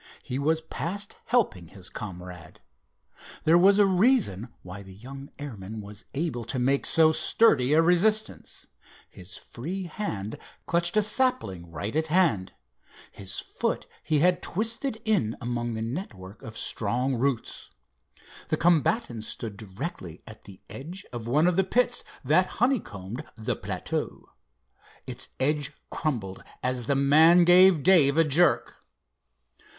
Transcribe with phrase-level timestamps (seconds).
[0.23, 2.59] He was past helping his comrade.
[3.43, 7.83] There was a reason why the young airman was able to make so sturdy a
[7.83, 8.65] resistance.
[9.11, 12.51] His free hand clutched a sapling right at hand.
[13.11, 17.69] His foot he had twisted in among the network of strong roots.
[18.49, 23.55] The combatants stood directly at the edge of one of the pits that honeycombed the
[23.55, 24.29] plateau.
[25.05, 28.83] Its edge crumbled as the man gave Dave a jerk.